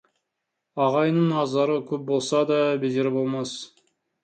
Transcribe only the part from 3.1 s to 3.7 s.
болмас.